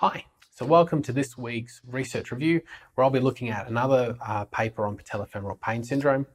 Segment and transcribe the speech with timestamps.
[0.00, 2.60] Hi, so welcome to this week's research review
[2.94, 6.26] where I'll be looking at another uh, paper on patellofemoral pain syndrome.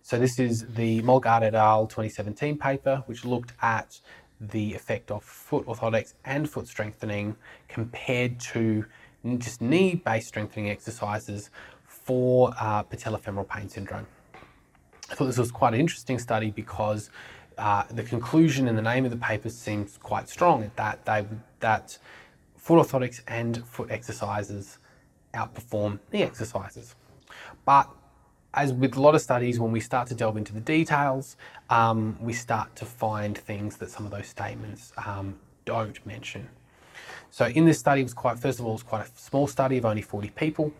[0.00, 1.88] So this is the Mølgaard et al.
[1.88, 3.98] 2017 paper which looked at
[4.40, 7.34] the effect of foot orthotics and foot strengthening
[7.66, 8.84] compared to
[9.38, 11.50] just knee-based strengthening exercises
[11.88, 14.06] for uh, patellofemoral pain syndrome.
[15.10, 17.10] I thought this was quite an interesting study because
[17.58, 21.26] uh, the conclusion in the name of the paper seems quite strong that they
[21.58, 21.98] that
[22.70, 24.78] foot orthotics and foot exercises
[25.34, 26.94] outperform knee exercises.
[27.64, 27.90] But
[28.54, 31.36] as with a lot of studies, when we start to delve into the details,
[31.68, 36.48] um, we start to find things that some of those statements um, don't mention.
[37.30, 39.48] So in this study, it was quite, first of all, it was quite a small
[39.48, 40.72] study of only 40 people.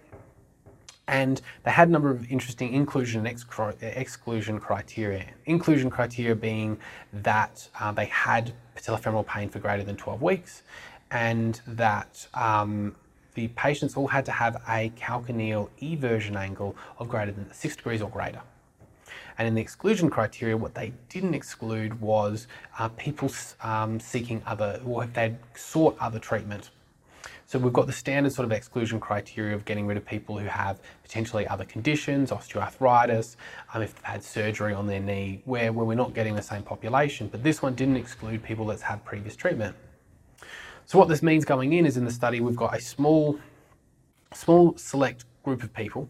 [1.09, 3.41] And they had a number of interesting inclusion and
[3.83, 5.27] exclusion criteria.
[5.47, 6.79] Inclusion criteria being
[7.13, 10.63] that uh, they had patellofemoral pain for greater than 12 weeks,
[11.11, 12.95] and that um,
[13.35, 18.03] the patients all had to have a calcaneal eversion angle of greater than 6 degrees
[18.03, 18.41] or greater.
[19.39, 22.47] And in the exclusion criteria, what they didn't exclude was
[22.79, 23.31] uh, people
[23.63, 26.71] um, seeking other, or if they'd sought other treatment.
[27.47, 30.47] So we've got the standard sort of exclusion criteria of getting rid of people who
[30.47, 33.37] have potentially other conditions, osteoarthritis,
[33.75, 36.63] um, if they've had surgery on their knee, where, where we're not getting the same
[36.63, 37.27] population.
[37.27, 39.75] But this one didn't exclude people that's had previous treatment.
[40.91, 43.39] So what this means going in is in the study we've got a small,
[44.35, 46.09] small select group of people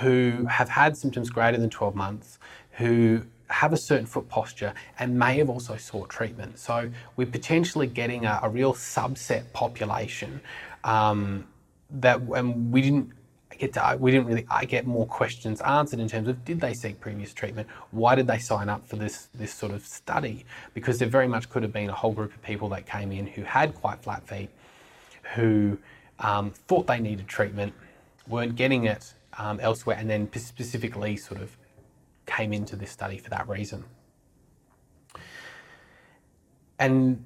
[0.00, 2.38] who have had symptoms greater than 12 months,
[2.70, 6.58] who have a certain foot posture and may have also sought treatment.
[6.58, 10.40] So we're potentially getting a, a real subset population
[10.82, 11.46] um,
[11.90, 13.12] that, and we didn't
[13.58, 16.74] get to, we didn't really I get more questions answered in terms of did they
[16.74, 17.68] seek previous treatment?
[17.90, 20.44] Why did they sign up for this this sort of study?
[20.74, 23.26] Because there very much could have been a whole group of people that came in
[23.26, 24.50] who had quite flat feet,
[25.34, 25.78] who
[26.20, 27.72] um, thought they needed treatment,
[28.28, 31.56] weren't getting it um, elsewhere, and then specifically sort of
[32.26, 33.84] came into this study for that reason.
[36.78, 37.24] And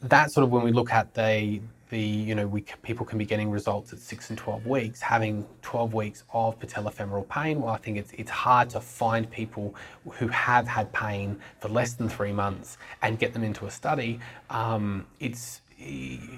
[0.00, 3.24] that sort of when we look at the the you know we people can be
[3.24, 5.00] getting results at six and 12 weeks.
[5.00, 9.74] Having 12 weeks of patellofemoral pain well i think it's it's hard to find people
[10.12, 14.18] who have had pain for less than three months and get them into a study.
[14.50, 15.60] Um, it's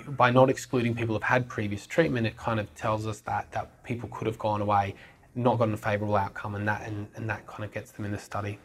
[0.09, 3.85] by not excluding people who've had previous treatment it kind of tells us that that
[3.85, 4.95] people could have gone away
[5.37, 8.11] not gotten a favorable outcome and that and, and that kind of gets them in
[8.11, 8.59] the study.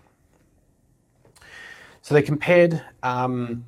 [2.01, 3.65] So they compared um,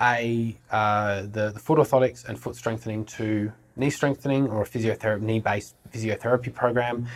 [0.00, 5.20] a uh, the, the foot orthotics and foot strengthening to knee strengthening or a physiotherapy
[5.20, 7.06] knee-based physiotherapy program.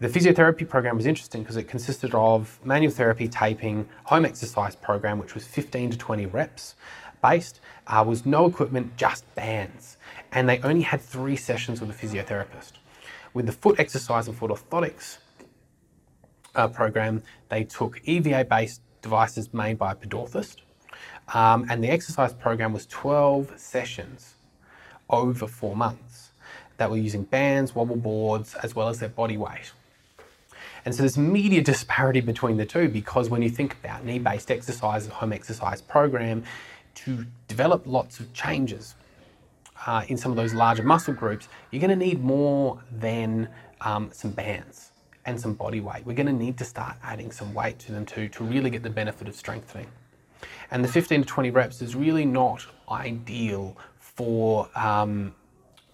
[0.00, 5.18] The physiotherapy program was interesting because it consisted of manual therapy, taping, home exercise program,
[5.18, 6.74] which was 15 to 20 reps
[7.22, 9.98] based, uh, was no equipment, just bands.
[10.32, 12.72] And they only had three sessions with a physiotherapist.
[13.34, 15.18] With the foot exercise and foot orthotics
[16.54, 20.56] uh, program, they took EVA based devices made by a podorthist
[21.34, 24.34] um, and the exercise program was 12 sessions
[25.08, 26.30] over four months
[26.76, 29.72] that were using bands, wobble boards, as well as their body weight.
[30.84, 35.06] And so there's immediate disparity between the two because when you think about knee-based exercise,
[35.06, 36.42] home exercise program,
[36.94, 38.94] to develop lots of changes
[39.86, 43.48] uh, in some of those larger muscle groups, you're going to need more than
[43.82, 44.90] um, some bands
[45.26, 46.04] and some body weight.
[46.06, 48.82] We're going to need to start adding some weight to them too to really get
[48.82, 49.86] the benefit of strengthening.
[50.70, 55.34] And the 15 to 20 reps is really not ideal for um,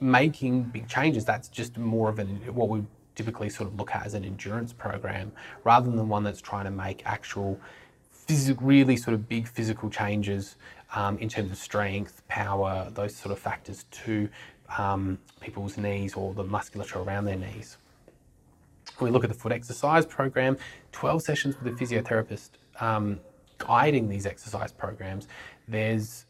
[0.00, 1.24] making big changes.
[1.24, 4.72] That's just more of an, what we typically sort of look at as an endurance
[4.72, 5.32] program
[5.64, 7.58] rather than one that's trying to make actual
[8.12, 10.56] physical, really sort of big physical changes
[10.94, 14.28] um, in terms of strength, power, those sort of factors to
[14.76, 17.78] um, people's knees or the musculature around their knees.
[18.98, 20.56] When we look at the foot exercise program,
[20.92, 22.50] 12 sessions with a physiotherapist
[22.80, 23.20] um,
[23.58, 25.28] guiding these exercise programs,
[25.68, 26.26] there's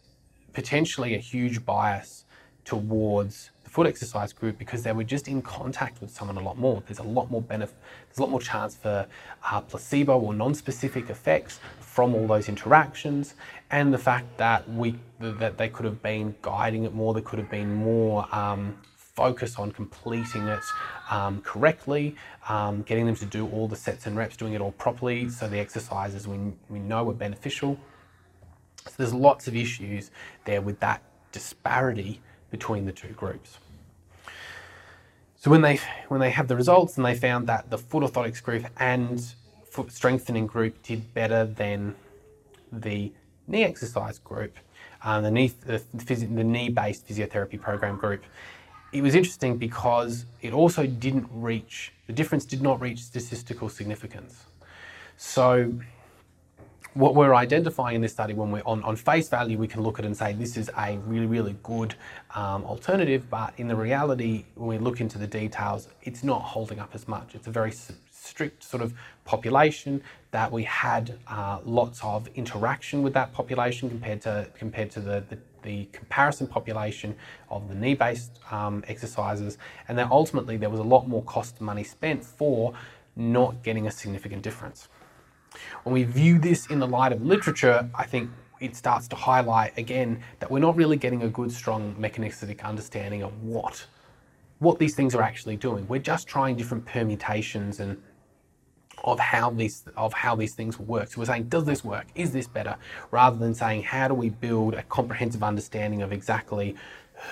[0.52, 2.24] potentially a huge bias
[2.64, 6.58] towards the foot exercise group because they were just in contact with someone a lot
[6.58, 6.82] more.
[6.86, 7.76] There's a lot more benefit,
[8.08, 9.06] there's a lot more chance for
[9.50, 13.34] uh, placebo or non-specific effects from all those interactions,
[13.70, 17.38] and the fact that we that they could have been guiding it more, there could
[17.38, 18.76] have been more um,
[19.16, 20.62] focus on completing it
[21.10, 22.14] um, correctly,
[22.48, 25.48] um, getting them to do all the sets and reps, doing it all properly, so
[25.48, 27.78] the exercises we, we know are beneficial.
[28.84, 30.10] So there's lots of issues
[30.44, 31.02] there with that
[31.32, 32.20] disparity
[32.50, 33.58] between the two groups.
[35.38, 38.42] So when they when they have the results and they found that the foot orthotics
[38.42, 39.20] group and
[39.64, 41.94] foot strengthening group did better than
[42.72, 43.12] the
[43.46, 44.56] knee exercise group,
[45.04, 48.22] um, the knee the, phys- the knee-based physiotherapy program group.
[48.92, 54.46] It was interesting because it also didn't reach the difference did not reach statistical significance.
[55.16, 55.72] So
[56.94, 59.98] what we're identifying in this study when we're on, on face value, we can look
[59.98, 61.94] at and say this is a really, really good
[62.34, 66.78] um, alternative, but in the reality, when we look into the details, it's not holding
[66.78, 67.34] up as much.
[67.34, 67.72] It's a very
[68.10, 68.94] strict sort of
[69.24, 75.00] population that we had uh, lots of interaction with that population compared to compared to
[75.00, 77.10] the, the, the comparison population
[77.50, 79.58] of the knee-based um, exercises,
[79.88, 82.72] and then ultimately there was a lot more cost money spent for
[83.16, 84.88] not getting a significant difference.
[85.82, 88.30] When we view this in the light of literature, I think
[88.60, 93.22] it starts to highlight again that we're not really getting a good, strong mechanistic understanding
[93.22, 93.86] of what
[94.58, 95.86] what these things are actually doing.
[95.86, 98.00] We're just trying different permutations and
[99.06, 101.08] of how these of how these things work.
[101.12, 102.06] So we're saying, does this work?
[102.14, 102.76] Is this better?
[103.10, 106.74] Rather than saying, how do we build a comprehensive understanding of exactly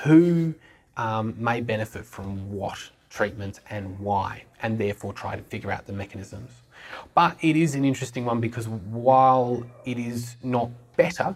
[0.03, 0.55] who
[0.97, 2.79] um, may benefit from what
[3.11, 6.51] treatment and why, and therefore try to figure out the mechanisms.
[7.15, 11.35] But it is an interesting one because while it is not better,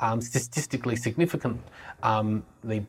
[0.00, 1.60] um, statistically significantly
[2.02, 2.44] um,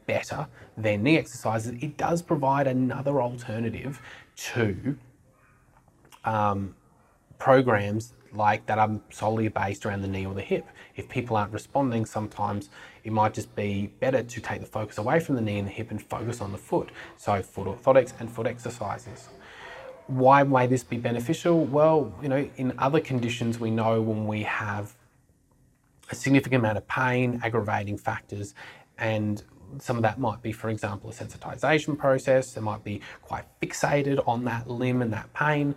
[0.06, 0.48] better
[0.78, 4.02] than knee exercises, it does provide another alternative
[4.36, 4.98] to
[6.26, 6.76] um,
[7.40, 10.66] programs like that are solely based around the knee or the hip.
[10.96, 12.70] If people aren't responding, sometimes
[13.04, 15.72] it might just be better to take the focus away from the knee and the
[15.72, 16.90] hip and focus on the foot.
[17.18, 19.30] So foot orthotics and foot exercises.
[20.08, 21.66] Why may this be beneficial?
[21.66, 24.96] Well, you know, in other conditions, we know when we have
[26.12, 28.54] a significant amount of pain, aggravating factors,
[29.00, 29.42] and
[29.80, 32.54] some of that might be, for example, a sensitization process.
[32.54, 35.74] They might be quite fixated on that limb and that pain.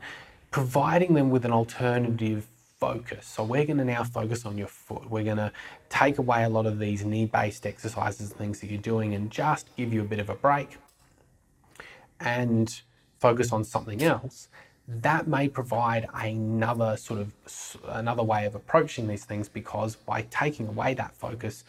[0.50, 2.46] Providing them with an alternative
[2.78, 3.26] focus.
[3.26, 5.10] So we're going to now focus on your foot.
[5.10, 5.52] We're going to
[5.88, 9.74] take away a lot of these knee-based exercises and things that you're doing and just
[9.76, 10.78] give you a bit of a break.
[12.20, 12.80] And
[13.18, 14.48] focus on something else,
[14.86, 17.32] that may provide another sort of
[17.88, 21.64] another way of approaching these things because by taking away that focus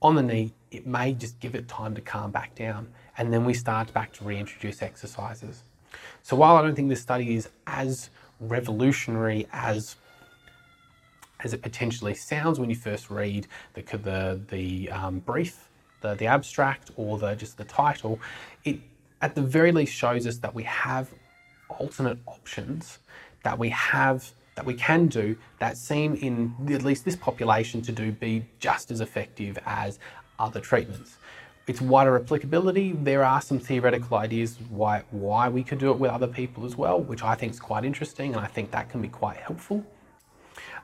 [0.00, 2.88] on the knee, it may just give it time to calm back down.
[3.18, 5.62] And then we start back to reintroduce exercises.
[6.22, 8.10] So while I don't think this study is as
[8.40, 9.96] revolutionary as
[11.40, 15.68] as it potentially sounds when you first read the the, the um, brief,
[16.00, 18.18] the, the abstract, or the just the title,
[18.64, 18.80] it
[19.20, 21.10] at the very least shows us that we have
[21.68, 22.98] alternate options
[23.44, 27.92] that we have that we can do that seem in at least this population to
[27.92, 29.98] do be just as effective as
[30.38, 31.16] other treatments.
[31.66, 32.92] It's wider applicability.
[32.92, 36.76] There are some theoretical ideas why why we could do it with other people as
[36.76, 39.84] well, which I think is quite interesting, and I think that can be quite helpful.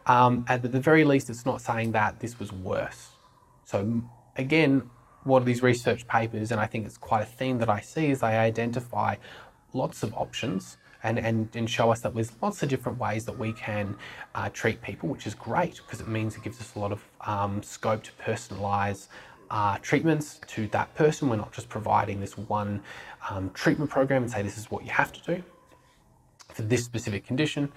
[0.06, 3.10] Um, at the very least, it's not saying that this was worse.
[3.64, 4.02] So
[4.36, 4.88] again,
[5.24, 8.06] what are these research papers, and I think it's quite a theme that I see,
[8.10, 9.16] is they identify
[9.74, 13.38] lots of options and, and, and show us that there's lots of different ways that
[13.38, 13.96] we can
[14.34, 17.04] uh, treat people, which is great because it means it gives us a lot of
[17.22, 19.08] um, scope to personalise
[19.82, 21.28] treatments to that person.
[21.28, 22.82] We're not just providing this one
[23.28, 25.42] um, treatment program and say this is what you have to do
[26.54, 27.70] for this specific condition,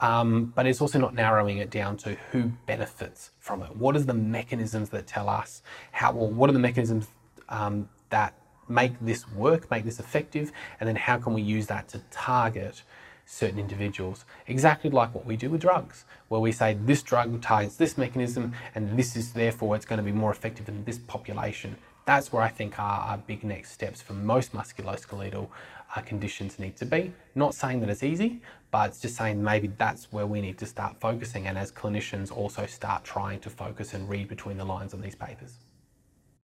[0.00, 3.74] um, but it's also not narrowing it down to who benefits from it.
[3.74, 7.06] What are the mechanisms that tell us how, well, what are the mechanisms
[7.48, 8.34] um, that
[8.68, 12.82] make this work, make this effective, and then how can we use that to target
[13.28, 14.24] certain individuals?
[14.46, 18.54] Exactly like what we do with drugs, where we say this drug targets this mechanism,
[18.74, 21.76] and this is therefore it's going to be more effective in this population.
[22.06, 25.46] That's where I think our, our big next steps for most musculoskeletal
[25.94, 27.12] uh, conditions need to be.
[27.34, 30.66] Not saying that it's easy, but it's just saying maybe that's where we need to
[30.66, 34.94] start focusing and as clinicians also start trying to focus and read between the lines
[34.94, 35.58] on these papers.